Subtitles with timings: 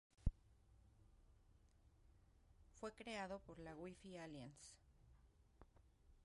[2.79, 4.75] Fue creado por la Wi-Fi Alliance.